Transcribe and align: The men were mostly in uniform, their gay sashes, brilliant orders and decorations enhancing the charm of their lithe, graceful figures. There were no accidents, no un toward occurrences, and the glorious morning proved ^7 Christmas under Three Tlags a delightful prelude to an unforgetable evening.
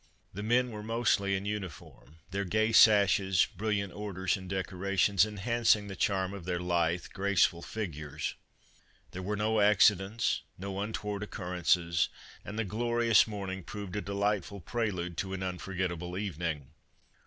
The 0.33 0.41
men 0.41 0.71
were 0.71 0.81
mostly 0.81 1.35
in 1.35 1.45
uniform, 1.45 2.15
their 2.31 2.43
gay 2.43 2.71
sashes, 2.71 3.45
brilliant 3.45 3.93
orders 3.93 4.35
and 4.35 4.49
decorations 4.49 5.27
enhancing 5.27 5.87
the 5.89 5.95
charm 5.95 6.33
of 6.33 6.45
their 6.45 6.59
lithe, 6.59 7.03
graceful 7.13 7.61
figures. 7.61 8.33
There 9.11 9.21
were 9.21 9.35
no 9.35 9.59
accidents, 9.61 10.41
no 10.57 10.79
un 10.79 10.91
toward 10.91 11.21
occurrences, 11.21 12.09
and 12.43 12.57
the 12.57 12.63
glorious 12.63 13.27
morning 13.27 13.61
proved 13.61 13.91
^7 13.91 13.93
Christmas 13.93 13.97
under 13.99 14.01
Three 14.01 14.01
Tlags 14.01 14.01
a 14.01 14.13
delightful 14.31 14.59
prelude 14.61 15.17
to 15.17 15.33
an 15.33 15.43
unforgetable 15.43 16.17
evening. 16.17 16.71